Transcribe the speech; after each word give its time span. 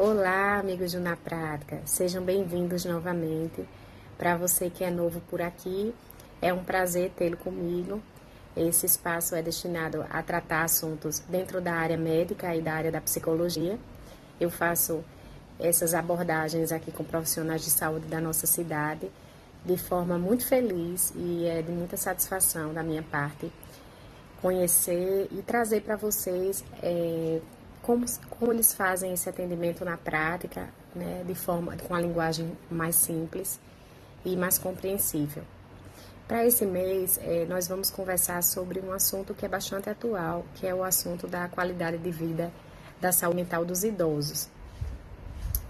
Olá, 0.00 0.60
amigos 0.60 0.92
do 0.92 1.00
Na 1.00 1.16
Prática, 1.16 1.82
sejam 1.84 2.22
bem-vindos 2.22 2.84
novamente. 2.84 3.68
Para 4.16 4.36
você 4.36 4.70
que 4.70 4.84
é 4.84 4.92
novo 4.92 5.20
por 5.22 5.42
aqui, 5.42 5.92
é 6.40 6.52
um 6.52 6.62
prazer 6.62 7.10
tê-lo 7.16 7.36
comigo. 7.36 8.00
Esse 8.56 8.86
espaço 8.86 9.34
é 9.34 9.42
destinado 9.42 10.06
a 10.08 10.22
tratar 10.22 10.62
assuntos 10.62 11.18
dentro 11.28 11.60
da 11.60 11.72
área 11.72 11.96
médica 11.96 12.54
e 12.54 12.62
da 12.62 12.74
área 12.74 12.92
da 12.92 13.00
psicologia. 13.00 13.76
Eu 14.40 14.52
faço 14.52 15.02
essas 15.58 15.92
abordagens 15.94 16.70
aqui 16.70 16.92
com 16.92 17.02
profissionais 17.02 17.64
de 17.64 17.70
saúde 17.70 18.06
da 18.06 18.20
nossa 18.20 18.46
cidade 18.46 19.10
de 19.64 19.76
forma 19.76 20.16
muito 20.16 20.46
feliz 20.46 21.12
e 21.16 21.44
é 21.44 21.60
de 21.60 21.72
muita 21.72 21.96
satisfação 21.96 22.72
da 22.72 22.84
minha 22.84 23.02
parte 23.02 23.50
conhecer 24.40 25.26
e 25.32 25.42
trazer 25.42 25.80
para 25.80 25.96
vocês 25.96 26.64
é, 26.84 27.40
como, 27.88 28.04
como 28.28 28.52
eles 28.52 28.74
fazem 28.74 29.14
esse 29.14 29.30
atendimento 29.30 29.82
na 29.82 29.96
prática, 29.96 30.68
né, 30.94 31.24
de 31.26 31.34
forma 31.34 31.74
com 31.74 31.94
a 31.94 32.00
linguagem 32.02 32.52
mais 32.70 32.94
simples 32.94 33.58
e 34.26 34.36
mais 34.36 34.58
compreensível. 34.58 35.42
Para 36.26 36.44
esse 36.44 36.66
mês, 36.66 37.18
é, 37.22 37.46
nós 37.46 37.66
vamos 37.66 37.88
conversar 37.88 38.42
sobre 38.42 38.78
um 38.80 38.92
assunto 38.92 39.32
que 39.32 39.46
é 39.46 39.48
bastante 39.48 39.88
atual, 39.88 40.44
que 40.56 40.66
é 40.66 40.74
o 40.74 40.84
assunto 40.84 41.26
da 41.26 41.48
qualidade 41.48 41.96
de 41.96 42.10
vida 42.10 42.52
da 43.00 43.10
saúde 43.10 43.36
mental 43.36 43.64
dos 43.64 43.82
idosos. 43.82 44.50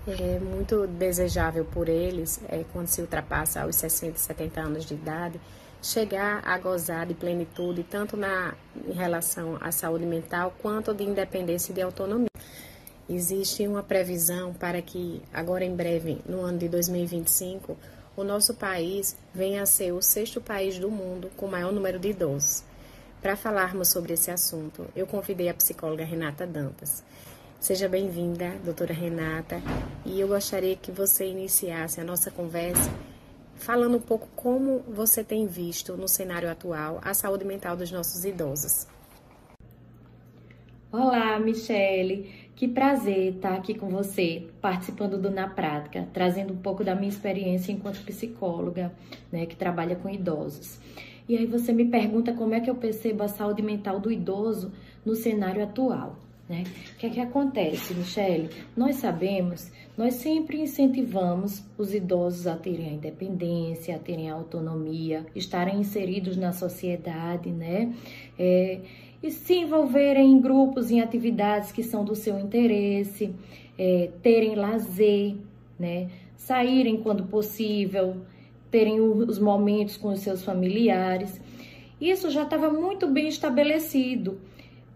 É 0.09 0.41
muito 0.41 0.89
desejável 0.89 1.64
por 1.66 1.89
eles, 1.89 2.41
é, 2.48 2.64
quando 2.73 2.89
se 2.89 3.00
ultrapassa 3.00 3.64
os 3.64 3.77
60, 3.77 4.19
70 4.19 4.61
anos 4.61 4.84
de 4.84 4.95
idade, 4.95 5.41
chegar 5.82 6.42
a 6.45 6.59
gozar 6.59 7.06
de 7.06 7.14
plenitude, 7.14 7.84
tanto 7.84 8.16
na, 8.16 8.55
em 8.86 8.92
relação 8.92 9.56
à 9.60 9.70
saúde 9.70 10.05
mental, 10.05 10.55
quanto 10.60 10.92
de 10.92 11.05
independência 11.05 11.73
e 11.73 11.74
de 11.74 11.82
autonomia. 11.82 12.28
Existe 13.09 13.66
uma 13.66 13.83
previsão 13.83 14.52
para 14.52 14.83
que, 14.83 15.22
agora 15.33 15.64
em 15.64 15.74
breve, 15.74 16.20
no 16.27 16.42
ano 16.42 16.59
de 16.59 16.69
2025, 16.69 17.77
o 18.16 18.25
nosso 18.25 18.55
país 18.55 19.16
venha 19.33 19.62
a 19.62 19.66
ser 19.66 19.92
o 19.92 20.03
sexto 20.03 20.41
país 20.41 20.78
do 20.78 20.91
mundo 20.91 21.30
com 21.36 21.47
maior 21.47 21.72
número 21.72 21.98
de 21.98 22.10
idosos. 22.10 22.64
Para 23.22 23.34
falarmos 23.34 23.88
sobre 23.88 24.12
esse 24.12 24.31
assunto, 24.31 24.86
eu 24.94 25.06
convidei 25.06 25.48
a 25.48 25.55
psicóloga 25.55 26.05
Renata 26.05 26.47
Dantas. 26.47 27.03
Seja 27.58 27.88
bem-vinda, 27.88 28.55
doutora 28.64 28.92
Renata, 28.92 29.60
e 30.05 30.20
eu 30.20 30.28
gostaria 30.28 30.77
que 30.77 30.92
você 30.92 31.27
iniciasse 31.27 32.00
a 32.00 32.05
nossa 32.05 32.31
conversa 32.31 32.91
falando 33.59 33.97
um 33.97 34.01
pouco 34.01 34.28
como 34.34 34.81
você 34.89 35.23
tem 35.23 35.47
visto 35.47 35.97
no 35.97 36.09
cenário 36.09 36.51
atual 36.51 37.01
a 37.03 37.12
saúde 37.12 37.45
mental 37.45 37.77
dos 37.77 37.91
nossos 37.91 38.25
idosos. 38.25 38.87
Olá, 40.91 41.39
Michele. 41.39 42.48
Que 42.56 42.67
prazer 42.67 43.34
estar 43.34 43.55
aqui 43.55 43.75
com 43.75 43.89
você, 43.89 44.48
participando 44.61 45.17
do 45.17 45.31
Na 45.31 45.48
Prática, 45.48 46.09
trazendo 46.12 46.55
um 46.55 46.56
pouco 46.56 46.83
da 46.83 46.95
minha 46.95 47.09
experiência 47.09 47.70
enquanto 47.70 48.05
psicóloga, 48.05 48.92
né, 49.31 49.47
que 49.47 49.55
trabalha 49.55 49.95
com 49.95 50.09
idosos. 50.09 50.81
E 51.28 51.37
aí 51.37 51.47
você 51.47 51.72
me 51.72 51.84
pergunta 51.84 52.33
como 52.33 52.55
é 52.55 52.61
que 52.61 52.70
eu 52.70 52.75
percebo 52.75 53.22
a 53.22 53.28
saúde 53.28 53.62
mental 53.62 54.00
do 54.00 54.11
idoso 54.11 54.72
no 55.05 55.15
cenário 55.15 55.62
atual. 55.62 56.17
Né? 56.48 56.64
O 56.94 56.98
que 56.98 57.06
é 57.06 57.10
que 57.10 57.20
acontece, 57.20 57.92
Michele? 57.92 58.48
Nós 58.74 58.96
sabemos, 58.96 59.70
nós 59.98 60.14
sempre 60.14 60.58
incentivamos 60.58 61.62
os 61.77 61.92
idosos 61.92 62.46
a 62.46 62.56
terem 62.56 62.88
a 62.88 62.92
independência, 62.92 63.94
a 63.94 63.98
terem 63.98 64.30
a 64.30 64.34
autonomia, 64.34 65.26
estarem 65.34 65.78
inseridos 65.78 66.38
na 66.38 66.52
sociedade, 66.52 67.50
né? 67.50 67.92
É, 68.38 68.80
e 69.22 69.30
se 69.30 69.56
envolverem 69.56 70.30
em 70.30 70.41
grupos, 70.41 70.91
em 70.91 71.02
atividades 71.02 71.70
que 71.70 71.82
são 71.82 72.02
do 72.02 72.14
seu 72.14 72.38
interesse, 72.38 73.34
é, 73.76 74.10
terem 74.22 74.54
lazer, 74.54 75.36
né? 75.78 76.08
Saírem 76.34 77.02
quando 77.02 77.24
possível, 77.24 78.22
terem 78.70 79.00
os 79.00 79.38
momentos 79.38 79.98
com 79.98 80.08
os 80.08 80.20
seus 80.20 80.42
familiares. 80.42 81.38
Isso 82.00 82.31
já 82.31 82.44
estava 82.44 82.70
muito 82.70 83.06
bem 83.06 83.28
estabelecido 83.28 84.41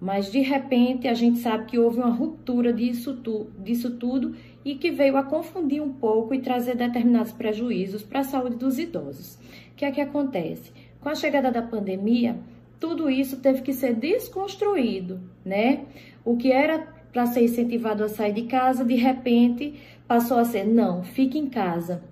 mas 0.02 0.32
de 0.32 0.40
repente 0.40 1.06
a 1.06 1.14
gente 1.14 1.38
sabe 1.38 1.66
que 1.66 1.78
houve 1.78 1.98
uma 1.98 2.10
ruptura 2.10 2.72
disso, 2.72 3.14
tu, 3.22 3.46
disso 3.56 3.88
tudo 3.98 4.34
e 4.64 4.74
que 4.74 4.90
veio 4.90 5.16
a 5.16 5.22
confundir 5.22 5.80
um 5.80 5.92
pouco 5.92 6.34
e 6.34 6.40
trazer 6.40 6.76
determinados 6.76 7.30
prejuízos 7.30 8.02
para 8.02 8.18
a 8.18 8.24
saúde 8.24 8.56
dos 8.56 8.80
idosos. 8.80 9.36
O 9.70 9.76
que 9.76 9.84
é 9.84 9.92
que 9.92 10.00
acontece? 10.00 10.72
Com 11.00 11.08
a 11.08 11.14
chegada 11.14 11.52
da 11.52 11.62
pandemia, 11.62 12.36
tudo 12.80 13.08
isso 13.08 13.36
teve 13.36 13.62
que 13.62 13.72
ser 13.72 13.94
desconstruído, 13.94 15.20
né? 15.44 15.84
O 16.24 16.36
que 16.36 16.50
era 16.50 16.80
para 17.12 17.26
ser 17.26 17.44
incentivado 17.44 18.02
a 18.02 18.08
sair 18.08 18.32
de 18.32 18.42
casa, 18.42 18.84
de 18.84 18.96
repente 18.96 19.74
passou 20.08 20.36
a 20.36 20.44
ser 20.44 20.64
não, 20.64 21.04
fique 21.04 21.38
em 21.38 21.48
casa. 21.48 22.02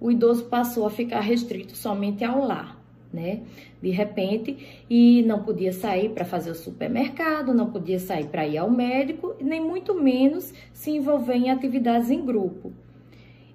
O 0.00 0.10
idoso 0.10 0.46
passou 0.46 0.86
a 0.86 0.90
ficar 0.90 1.20
restrito 1.20 1.76
somente 1.76 2.24
ao 2.24 2.42
lar 2.42 2.75
né? 3.12 3.40
De 3.82 3.90
repente, 3.90 4.84
e 4.88 5.22
não 5.22 5.42
podia 5.42 5.72
sair 5.72 6.10
para 6.10 6.24
fazer 6.24 6.50
o 6.50 6.54
supermercado, 6.54 7.54
não 7.54 7.70
podia 7.70 7.98
sair 7.98 8.26
para 8.26 8.46
ir 8.46 8.58
ao 8.58 8.70
médico, 8.70 9.34
nem 9.40 9.60
muito 9.60 9.94
menos 9.94 10.52
se 10.72 10.90
envolver 10.90 11.34
em 11.34 11.50
atividades 11.50 12.10
em 12.10 12.24
grupo. 12.24 12.72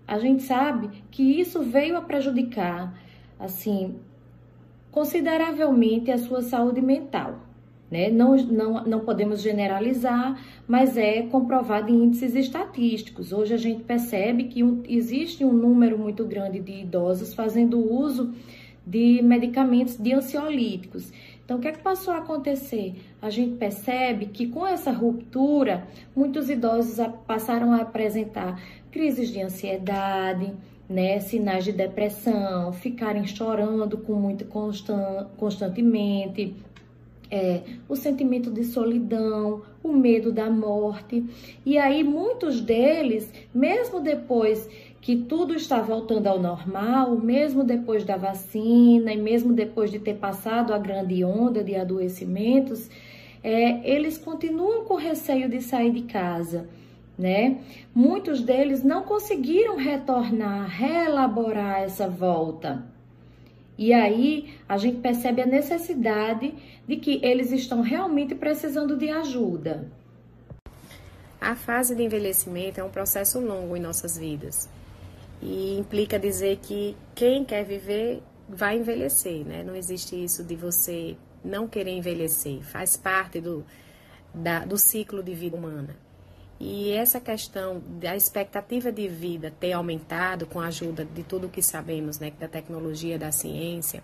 A 0.07 0.19
gente 0.19 0.43
sabe 0.43 0.89
que 1.09 1.39
isso 1.39 1.61
veio 1.61 1.95
a 1.95 2.01
prejudicar, 2.01 2.99
assim, 3.39 3.95
consideravelmente 4.91 6.11
a 6.11 6.17
sua 6.17 6.41
saúde 6.41 6.81
mental. 6.81 7.39
Né? 7.89 8.09
Não, 8.09 8.35
não, 8.37 8.85
não 8.85 8.99
podemos 9.01 9.41
generalizar, 9.41 10.41
mas 10.65 10.95
é 10.95 11.23
comprovado 11.23 11.91
em 11.91 12.05
índices 12.05 12.35
estatísticos. 12.35 13.33
Hoje 13.33 13.53
a 13.53 13.57
gente 13.57 13.83
percebe 13.83 14.45
que 14.45 14.61
existe 14.87 15.43
um 15.43 15.51
número 15.51 15.97
muito 15.97 16.23
grande 16.23 16.59
de 16.59 16.71
idosos 16.83 17.33
fazendo 17.33 17.77
uso 17.79 18.33
de 18.85 19.21
medicamentos 19.21 19.97
de 19.97 20.13
ansiolíticos. 20.13 21.11
Então, 21.43 21.57
o 21.57 21.61
que 21.61 21.67
é 21.67 21.71
que 21.71 21.81
passou 21.81 22.13
a 22.13 22.17
acontecer? 22.17 22.95
A 23.21 23.29
gente 23.29 23.57
percebe 23.57 24.27
que 24.27 24.47
com 24.47 24.65
essa 24.65 24.91
ruptura, 24.91 25.87
muitos 26.15 26.49
idosos 26.49 27.05
passaram 27.27 27.73
a 27.73 27.81
apresentar 27.81 28.61
crises 28.89 29.29
de 29.29 29.41
ansiedade, 29.41 30.53
né, 30.87 31.19
sinais 31.19 31.63
de 31.63 31.71
depressão, 31.71 32.73
ficarem 32.73 33.25
chorando 33.25 33.97
com 33.97 34.13
muito 34.13 34.45
constan 34.45 35.27
constantemente, 35.37 36.53
é, 37.31 37.61
o 37.87 37.95
sentimento 37.95 38.51
de 38.51 38.65
solidão, 38.65 39.61
o 39.81 39.93
medo 39.93 40.33
da 40.33 40.49
morte. 40.49 41.23
E 41.65 41.77
aí, 41.77 42.03
muitos 42.03 42.59
deles, 42.59 43.31
mesmo 43.53 44.01
depois 44.01 44.69
que 45.01 45.15
tudo 45.15 45.55
está 45.55 45.81
voltando 45.81 46.27
ao 46.27 46.39
normal, 46.39 47.15
mesmo 47.17 47.63
depois 47.63 48.05
da 48.05 48.15
vacina 48.15 49.11
e 49.11 49.17
mesmo 49.17 49.51
depois 49.51 49.89
de 49.89 49.97
ter 49.97 50.13
passado 50.17 50.73
a 50.73 50.77
grande 50.77 51.23
onda 51.23 51.63
de 51.63 51.75
adoecimentos, 51.75 52.87
é, 53.43 53.81
eles 53.89 54.19
continuam 54.19 54.85
com 54.85 54.93
receio 54.93 55.49
de 55.49 55.59
sair 55.59 55.91
de 55.91 56.03
casa. 56.03 56.69
Né? 57.17 57.61
Muitos 57.93 58.41
deles 58.41 58.83
não 58.83 59.03
conseguiram 59.03 59.75
retornar, 59.75 60.69
reelaborar 60.69 61.81
essa 61.81 62.07
volta. 62.07 62.85
E 63.77 63.93
aí 63.93 64.53
a 64.69 64.77
gente 64.77 64.97
percebe 64.97 65.41
a 65.41 65.47
necessidade 65.47 66.53
de 66.87 66.97
que 66.97 67.19
eles 67.23 67.51
estão 67.51 67.81
realmente 67.81 68.35
precisando 68.35 68.95
de 68.95 69.09
ajuda. 69.09 69.91
A 71.39 71.55
fase 71.55 71.95
de 71.95 72.03
envelhecimento 72.03 72.79
é 72.79 72.83
um 72.83 72.89
processo 72.89 73.39
longo 73.39 73.75
em 73.75 73.79
nossas 73.79 74.15
vidas 74.15 74.69
e 75.41 75.77
implica 75.77 76.19
dizer 76.19 76.57
que 76.57 76.95
quem 77.15 77.43
quer 77.43 77.65
viver 77.65 78.21
vai 78.47 78.77
envelhecer, 78.77 79.45
né? 79.45 79.63
Não 79.63 79.75
existe 79.75 80.21
isso 80.21 80.43
de 80.43 80.55
você 80.55 81.15
não 81.43 81.67
querer 81.67 81.91
envelhecer, 81.91 82.61
faz 82.61 82.95
parte 82.95 83.41
do, 83.41 83.65
da, 84.33 84.65
do 84.65 84.77
ciclo 84.77 85.23
de 85.23 85.33
vida 85.33 85.55
humana. 85.55 85.95
E 86.59 86.91
essa 86.91 87.19
questão 87.19 87.81
da 87.99 88.15
expectativa 88.15 88.91
de 88.91 89.07
vida 89.07 89.51
ter 89.59 89.71
aumentado 89.71 90.45
com 90.45 90.59
a 90.59 90.67
ajuda 90.67 91.03
de 91.03 91.23
tudo 91.23 91.49
que 91.49 91.61
sabemos, 91.61 92.19
né, 92.19 92.31
da 92.39 92.47
tecnologia, 92.47 93.17
da 93.17 93.31
ciência, 93.31 94.03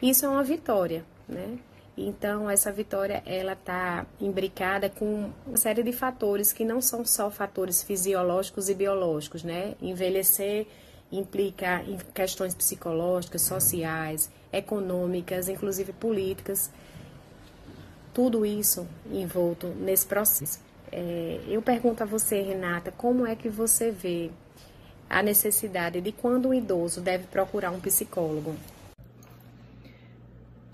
isso 0.00 0.24
é 0.24 0.28
uma 0.28 0.42
vitória, 0.42 1.04
né? 1.28 1.58
Então, 1.96 2.50
essa 2.50 2.70
vitória, 2.70 3.22
ela 3.24 3.54
está 3.54 4.04
imbricada 4.20 4.90
com 4.90 5.30
uma 5.46 5.56
série 5.56 5.82
de 5.82 5.92
fatores 5.92 6.52
que 6.52 6.62
não 6.62 6.82
são 6.82 7.06
só 7.06 7.30
fatores 7.30 7.82
fisiológicos 7.82 8.68
e 8.68 8.74
biológicos, 8.74 9.42
né? 9.42 9.74
Envelhecer 9.80 10.66
implica 11.10 11.82
em 11.84 11.96
questões 12.12 12.54
psicológicas, 12.54 13.42
sociais, 13.42 14.30
econômicas, 14.52 15.48
inclusive 15.48 15.94
políticas. 15.94 16.70
Tudo 18.12 18.44
isso 18.44 18.86
envolto 19.10 19.68
nesse 19.68 20.06
processo. 20.06 20.60
É, 20.92 21.40
eu 21.48 21.62
pergunto 21.62 22.02
a 22.02 22.06
você, 22.06 22.42
Renata, 22.42 22.92
como 22.92 23.26
é 23.26 23.34
que 23.34 23.48
você 23.48 23.90
vê 23.90 24.30
a 25.08 25.22
necessidade 25.22 26.00
de 26.02 26.12
quando 26.12 26.48
um 26.48 26.54
idoso 26.54 27.00
deve 27.00 27.24
procurar 27.24 27.70
um 27.70 27.80
psicólogo? 27.80 28.54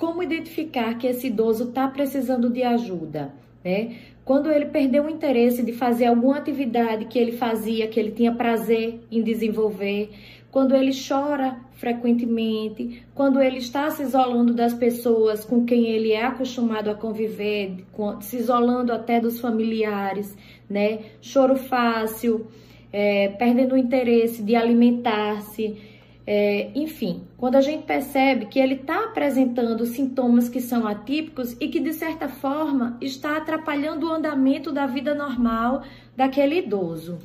Como 0.02 0.20
identificar 0.20 0.98
que 0.98 1.06
esse 1.06 1.28
idoso 1.28 1.68
está 1.68 1.86
precisando 1.86 2.50
de 2.50 2.64
ajuda? 2.64 3.32
Né? 3.64 3.98
quando 4.24 4.50
ele 4.50 4.66
perdeu 4.66 5.04
o 5.04 5.08
interesse 5.10 5.62
de 5.62 5.72
fazer 5.72 6.06
alguma 6.06 6.38
atividade 6.38 7.04
que 7.04 7.16
ele 7.16 7.30
fazia, 7.32 7.86
que 7.86 8.00
ele 8.00 8.10
tinha 8.10 8.34
prazer 8.34 9.00
em 9.10 9.22
desenvolver, 9.22 10.10
quando 10.50 10.74
ele 10.74 10.90
chora 10.92 11.56
frequentemente, 11.74 13.04
quando 13.14 13.40
ele 13.40 13.58
está 13.58 13.88
se 13.90 14.02
isolando 14.02 14.52
das 14.52 14.74
pessoas 14.74 15.44
com 15.44 15.64
quem 15.64 15.86
ele 15.86 16.10
é 16.10 16.24
acostumado 16.24 16.90
a 16.90 16.94
conviver, 16.94 17.84
se 18.22 18.38
isolando 18.38 18.92
até 18.92 19.20
dos 19.20 19.38
familiares, 19.38 20.36
né? 20.68 20.98
Choro 21.20 21.54
fácil, 21.54 22.48
é, 22.92 23.28
perdendo 23.28 23.76
o 23.76 23.78
interesse 23.78 24.42
de 24.42 24.56
alimentar-se, 24.56 25.91
é, 26.24 26.70
enfim, 26.74 27.26
quando 27.36 27.56
a 27.56 27.60
gente 27.60 27.84
percebe 27.84 28.46
que 28.46 28.60
ele 28.60 28.74
está 28.74 29.06
apresentando 29.06 29.84
sintomas 29.86 30.48
que 30.48 30.60
são 30.60 30.86
atípicos 30.86 31.56
e 31.60 31.68
que, 31.68 31.80
de 31.80 31.92
certa 31.92 32.28
forma, 32.28 32.96
está 33.00 33.36
atrapalhando 33.36 34.08
o 34.08 34.12
andamento 34.12 34.72
da 34.72 34.86
vida 34.86 35.14
normal 35.14 35.82
daquele 36.16 36.58
idoso. 36.58 37.18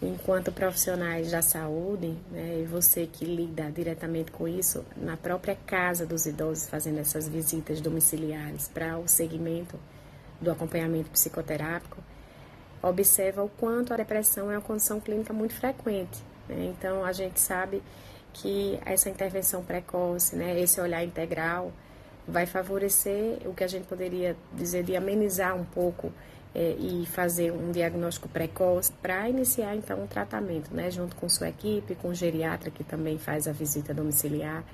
Enquanto 0.00 0.52
profissionais 0.52 1.30
da 1.30 1.42
saúde, 1.42 2.14
né, 2.30 2.60
e 2.62 2.64
você 2.64 3.06
que 3.06 3.24
lida 3.24 3.70
diretamente 3.70 4.30
com 4.30 4.46
isso, 4.46 4.84
na 4.96 5.16
própria 5.16 5.56
casa 5.66 6.06
dos 6.06 6.26
idosos, 6.26 6.68
fazendo 6.68 6.98
essas 7.00 7.28
visitas 7.28 7.80
domiciliares 7.80 8.68
para 8.68 8.98
o 8.98 9.08
segmento 9.08 9.78
do 10.40 10.50
acompanhamento 10.50 11.10
psicoterápico, 11.10 11.98
observa 12.82 13.42
o 13.42 13.48
quanto 13.48 13.92
a 13.92 13.96
depressão 13.96 14.50
é 14.50 14.56
uma 14.56 14.62
condição 14.62 15.00
clínica 15.00 15.32
muito 15.32 15.54
frequente 15.54 16.22
né? 16.48 16.72
Então, 16.76 17.04
a 17.04 17.12
gente 17.12 17.40
sabe 17.40 17.82
que 18.32 18.78
essa 18.84 19.08
intervenção 19.08 19.64
precoce, 19.64 20.36
né, 20.36 20.60
esse 20.60 20.80
olhar 20.80 21.02
integral, 21.02 21.72
vai 22.28 22.44
favorecer 22.44 23.38
o 23.46 23.54
que 23.54 23.64
a 23.64 23.68
gente 23.68 23.86
poderia 23.86 24.36
dizer 24.52 24.82
de 24.82 24.96
amenizar 24.96 25.56
um 25.56 25.64
pouco 25.64 26.12
é, 26.54 26.74
e 26.78 27.06
fazer 27.06 27.52
um 27.52 27.70
diagnóstico 27.70 28.28
precoce 28.28 28.90
para 29.00 29.28
iniciar 29.28 29.76
então 29.76 30.02
um 30.02 30.06
tratamento, 30.06 30.74
né, 30.74 30.90
junto 30.90 31.14
com 31.16 31.28
sua 31.28 31.48
equipe, 31.48 31.94
com 31.94 32.08
o 32.08 32.14
geriatra 32.14 32.70
que 32.70 32.82
também 32.82 33.18
faz 33.18 33.46
a 33.46 33.52
visita 33.52 33.94
domiciliar. 33.94 34.64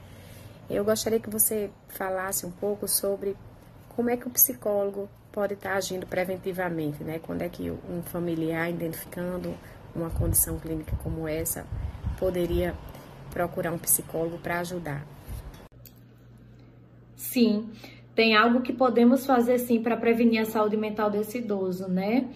Eu 0.70 0.84
gostaria 0.84 1.20
que 1.20 1.28
você 1.28 1.70
falasse 1.88 2.46
um 2.46 2.50
pouco 2.50 2.88
sobre 2.88 3.36
como 3.94 4.10
é 4.10 4.16
que 4.16 4.26
o 4.26 4.30
psicólogo 4.30 5.08
pode 5.32 5.54
estar 5.54 5.74
agindo 5.74 6.06
preventivamente, 6.06 7.02
né? 7.02 7.18
Quando 7.18 7.42
é 7.42 7.48
que 7.48 7.70
um 7.70 8.02
familiar 8.02 8.70
identificando 8.70 9.54
uma 9.94 10.10
condição 10.10 10.58
clínica 10.58 10.96
como 11.02 11.26
essa, 11.26 11.66
poderia 12.18 12.74
procurar 13.30 13.72
um 13.72 13.78
psicólogo 13.78 14.38
para 14.38 14.60
ajudar? 14.60 15.06
Sim, 17.16 17.70
tem 18.14 18.36
algo 18.36 18.60
que 18.60 18.74
podemos 18.74 19.24
fazer 19.24 19.58
sim 19.58 19.80
para 19.80 19.96
prevenir 19.96 20.42
a 20.42 20.44
saúde 20.44 20.76
mental 20.76 21.08
desse 21.08 21.38
idoso, 21.38 21.88
né? 21.88 22.26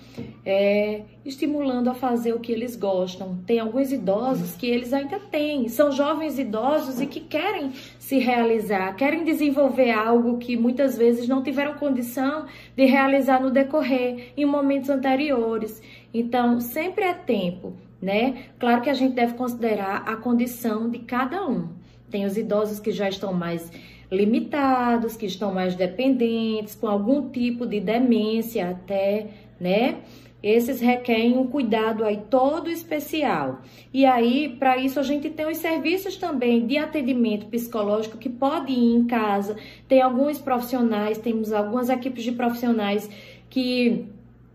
É, 0.44 1.02
estimulando 1.22 1.90
a 1.90 1.94
fazer 1.94 2.32
o 2.32 2.40
que 2.40 2.50
eles 2.50 2.74
gostam. 2.74 3.38
Tem 3.46 3.60
alguns 3.60 3.92
idosos 3.92 4.54
que 4.56 4.66
eles 4.66 4.94
ainda 4.94 5.20
têm, 5.20 5.68
são 5.68 5.92
jovens 5.92 6.38
idosos 6.38 6.98
e 6.98 7.06
que 7.06 7.20
querem 7.20 7.72
se 7.98 8.18
realizar, 8.18 8.94
querem 8.96 9.22
desenvolver 9.22 9.90
algo 9.90 10.38
que 10.38 10.56
muitas 10.56 10.96
vezes 10.96 11.28
não 11.28 11.42
tiveram 11.42 11.74
condição 11.74 12.46
de 12.74 12.86
realizar 12.86 13.42
no 13.42 13.50
decorrer, 13.50 14.32
em 14.34 14.46
momentos 14.46 14.88
anteriores. 14.88 15.82
Então, 16.18 16.62
sempre 16.62 17.04
é 17.04 17.12
tempo, 17.12 17.74
né? 18.00 18.44
Claro 18.58 18.80
que 18.80 18.88
a 18.88 18.94
gente 18.94 19.12
deve 19.12 19.34
considerar 19.34 20.02
a 20.06 20.16
condição 20.16 20.88
de 20.88 21.00
cada 21.00 21.46
um. 21.46 21.68
Tem 22.10 22.24
os 22.24 22.38
idosos 22.38 22.80
que 22.80 22.90
já 22.90 23.06
estão 23.06 23.34
mais 23.34 23.70
limitados, 24.10 25.14
que 25.14 25.26
estão 25.26 25.52
mais 25.52 25.74
dependentes, 25.74 26.74
com 26.74 26.86
algum 26.88 27.28
tipo 27.28 27.66
de 27.66 27.80
demência 27.80 28.70
até, 28.70 29.26
né? 29.60 29.96
Esses 30.42 30.80
requerem 30.80 31.36
um 31.36 31.48
cuidado 31.48 32.02
aí 32.02 32.22
todo 32.30 32.70
especial. 32.70 33.60
E 33.92 34.06
aí, 34.06 34.56
para 34.58 34.78
isso, 34.78 34.98
a 34.98 35.02
gente 35.02 35.28
tem 35.28 35.46
os 35.46 35.58
serviços 35.58 36.16
também 36.16 36.66
de 36.66 36.78
atendimento 36.78 37.44
psicológico 37.46 38.16
que 38.16 38.30
pode 38.30 38.72
ir 38.72 38.94
em 38.94 39.04
casa. 39.04 39.54
Tem 39.86 40.00
alguns 40.00 40.38
profissionais, 40.38 41.18
temos 41.18 41.52
algumas 41.52 41.90
equipes 41.90 42.24
de 42.24 42.32
profissionais 42.32 43.10
que 43.50 44.06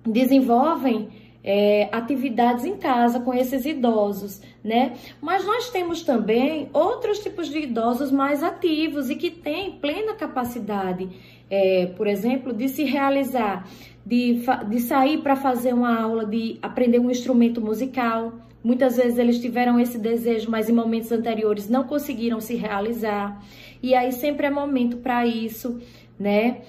desenvolvem 0.04 1.22
é, 1.44 1.90
atividades 1.92 2.66
em 2.66 2.78
casa 2.78 3.20
com 3.20 3.34
esses 3.34 3.66
idosos, 3.66 4.42
né? 4.64 4.94
Mas 5.20 5.46
nós 5.46 5.70
temos 5.70 6.04
também 6.04 6.70
outros 6.74 7.20
tipos 7.20 7.50
de 7.50 7.60
idosos 7.60 8.12
mais 8.12 8.44
ativos 8.44 9.10
e 9.10 9.16
que 9.16 9.32
têm 9.32 9.72
plena 9.72 10.14
capacidade, 10.14 11.10
é, 11.50 11.88
por 11.98 12.08
exemplo, 12.08 12.54
de 12.54 12.70
se 12.70 12.84
realizar, 12.84 13.68
de, 14.06 14.42
de 14.70 14.80
sair 14.80 15.20
para 15.20 15.36
fazer 15.36 15.74
uma 15.74 16.00
aula, 16.00 16.26
de 16.26 16.58
aprender 16.62 17.00
um 17.00 17.10
instrumento 17.10 17.60
musical. 17.60 18.34
Muitas 18.64 18.98
vezes 18.98 19.18
eles 19.18 19.40
tiveram 19.40 19.80
esse 19.80 19.98
desejo, 19.98 20.50
mas 20.52 20.70
em 20.70 20.74
momentos 20.74 21.12
anteriores 21.12 21.68
não 21.68 21.84
conseguiram 21.84 22.40
se 22.40 22.56
realizar. 22.56 23.44
E 23.82 23.96
aí 23.96 24.12
sempre 24.12 24.46
é 24.46 24.52
momento 24.52 24.98
para 24.98 25.26
isso, 25.26 25.82
né? 26.20 26.62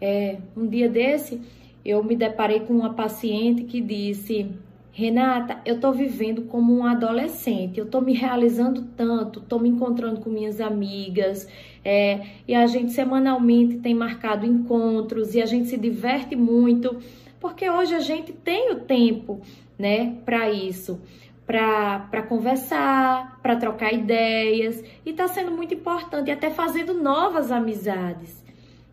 É, 0.00 0.38
um 0.56 0.66
dia 0.66 0.88
desse 0.88 1.40
eu 1.84 2.02
me 2.04 2.14
deparei 2.14 2.60
com 2.60 2.74
uma 2.74 2.94
paciente 2.94 3.64
que 3.64 3.80
disse: 3.80 4.50
Renata, 4.92 5.60
eu 5.64 5.80
tô 5.80 5.92
vivendo 5.92 6.42
como 6.42 6.76
um 6.76 6.84
adolescente, 6.84 7.78
eu 7.78 7.86
tô 7.86 8.00
me 8.00 8.12
realizando 8.12 8.82
tanto, 8.96 9.40
tô 9.40 9.58
me 9.58 9.68
encontrando 9.68 10.20
com 10.20 10.28
minhas 10.28 10.60
amigas, 10.60 11.48
é, 11.84 12.20
e 12.46 12.54
a 12.54 12.66
gente 12.66 12.92
semanalmente 12.92 13.78
tem 13.78 13.94
marcado 13.94 14.44
encontros 14.44 15.34
e 15.34 15.40
a 15.40 15.46
gente 15.46 15.68
se 15.68 15.76
diverte 15.76 16.34
muito, 16.36 16.98
porque 17.38 17.70
hoje 17.70 17.94
a 17.94 18.00
gente 18.00 18.32
tem 18.32 18.72
o 18.72 18.80
tempo, 18.80 19.40
né, 19.78 20.16
para 20.24 20.50
isso, 20.50 21.00
para 21.46 22.22
conversar, 22.28 23.40
para 23.40 23.56
trocar 23.56 23.94
ideias, 23.94 24.84
e 25.06 25.12
tá 25.12 25.28
sendo 25.28 25.52
muito 25.52 25.72
importante, 25.72 26.30
até 26.30 26.50
fazendo 26.50 26.94
novas 26.94 27.50
amizades 27.50 28.40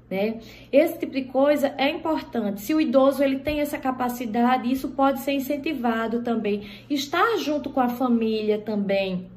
né? 0.09 0.39
Esse 0.71 0.99
tipo 0.99 1.13
de 1.13 1.23
coisa 1.25 1.73
é 1.77 1.89
importante. 1.89 2.61
Se 2.61 2.73
o 2.73 2.81
idoso 2.81 3.23
ele 3.23 3.39
tem 3.39 3.59
essa 3.59 3.77
capacidade, 3.77 4.71
isso 4.71 4.89
pode 4.89 5.19
ser 5.19 5.33
incentivado 5.33 6.21
também. 6.21 6.67
Estar 6.89 7.37
junto 7.37 7.69
com 7.69 7.79
a 7.79 7.89
família 7.89 8.59
também 8.59 9.29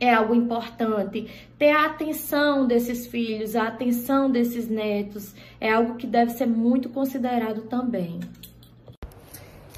é 0.00 0.12
algo 0.12 0.34
importante. 0.34 1.28
Ter 1.58 1.70
a 1.70 1.86
atenção 1.86 2.66
desses 2.66 3.06
filhos, 3.06 3.54
a 3.54 3.68
atenção 3.68 4.30
desses 4.30 4.68
netos 4.68 5.34
é 5.60 5.72
algo 5.72 5.96
que 5.96 6.06
deve 6.06 6.32
ser 6.32 6.46
muito 6.46 6.88
considerado 6.88 7.62
também. 7.62 8.20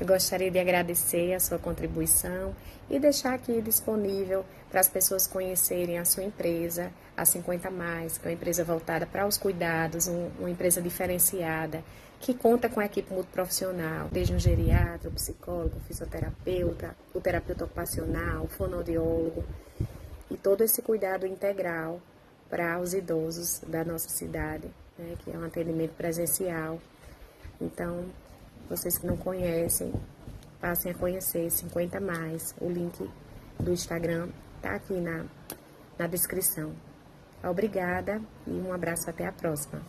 Eu 0.01 0.07
gostaria 0.07 0.51
de 0.51 0.59
agradecer 0.59 1.35
a 1.35 1.41
sua 1.41 1.59
contribuição 1.59 2.55
e 2.91 2.99
deixar 2.99 3.35
aqui 3.35 3.63
disponível 3.63 4.45
para 4.71 4.81
as 4.81 4.89
pessoas 4.89 5.27
conhecerem 5.27 5.99
a 5.99 6.05
sua 6.05 6.25
empresa, 6.25 6.91
a 7.17 7.25
50 7.25 7.71
Mais, 7.71 8.19
que 8.19 8.27
é 8.27 8.31
uma 8.31 8.35
empresa 8.35 8.65
voltada 8.65 9.07
para 9.07 9.27
os 9.27 9.39
cuidados, 9.39 10.09
um, 10.09 10.31
uma 10.39 10.51
empresa 10.51 10.83
diferenciada, 10.83 11.83
que 12.21 12.35
conta 12.35 12.69
com 12.69 12.81
a 12.81 12.87
equipe 12.87 13.13
multiprofissional, 13.13 14.09
desde 14.11 14.35
um 14.35 14.39
geriatra, 14.39 15.11
um 15.11 15.15
psicólogo, 15.15 15.77
um 15.77 15.81
fisioterapeuta, 15.81 16.97
o 17.13 17.21
terapeuta 17.21 17.65
ocupacional, 17.65 18.45
o 18.45 18.49
fonoaudiólogo, 18.49 19.45
e 20.31 20.37
todo 20.37 20.63
esse 20.63 20.81
cuidado 20.81 21.27
integral 21.27 22.01
para 22.49 22.79
os 22.81 22.95
idosos 22.95 23.61
da 23.67 23.85
nossa 23.85 24.09
cidade, 24.09 24.69
né, 24.99 25.17
que 25.19 25.31
é 25.31 25.39
um 25.39 25.45
atendimento 25.45 25.93
presencial. 25.93 26.81
Então, 27.61 28.07
vocês 28.69 28.97
que 28.97 29.07
não 29.07 29.17
conhecem, 29.17 29.93
passem 30.61 30.93
a 30.93 30.95
conhecer 30.95 31.51
50 31.51 32.01
mais. 32.01 32.55
O 32.61 32.69
link 32.69 33.07
do 33.61 33.71
Instagram 33.71 34.29
tá 34.63 34.75
aqui 34.77 34.95
na, 34.95 35.27
na 35.99 36.07
descrição. 36.07 36.73
Obrigada 37.49 38.21
e 38.47 38.51
um 38.51 38.73
abraço 38.73 39.09
até 39.09 39.27
a 39.27 39.33
próxima. 39.33 39.81